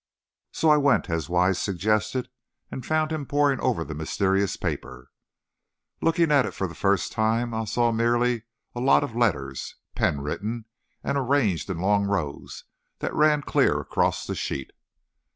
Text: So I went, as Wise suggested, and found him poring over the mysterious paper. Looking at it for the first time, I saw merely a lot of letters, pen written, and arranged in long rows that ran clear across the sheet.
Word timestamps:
So 0.51 0.71
I 0.71 0.77
went, 0.77 1.11
as 1.11 1.29
Wise 1.29 1.59
suggested, 1.59 2.27
and 2.71 2.83
found 2.83 3.11
him 3.11 3.27
poring 3.27 3.59
over 3.59 3.83
the 3.83 3.93
mysterious 3.93 4.57
paper. 4.57 5.11
Looking 6.01 6.31
at 6.31 6.43
it 6.43 6.55
for 6.55 6.67
the 6.67 6.73
first 6.73 7.11
time, 7.11 7.53
I 7.53 7.65
saw 7.65 7.91
merely 7.91 8.45
a 8.73 8.79
lot 8.79 9.03
of 9.03 9.15
letters, 9.15 9.75
pen 9.93 10.21
written, 10.21 10.65
and 11.03 11.19
arranged 11.19 11.69
in 11.69 11.77
long 11.77 12.05
rows 12.05 12.63
that 12.97 13.13
ran 13.13 13.43
clear 13.43 13.79
across 13.79 14.25
the 14.25 14.33
sheet. 14.33 14.71